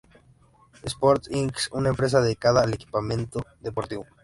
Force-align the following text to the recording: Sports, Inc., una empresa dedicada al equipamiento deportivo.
Sports, 0.83 1.29
Inc., 1.29 1.55
una 1.73 1.89
empresa 1.89 2.21
dedicada 2.23 2.61
al 2.63 2.73
equipamiento 2.73 3.45
deportivo. 3.59 4.07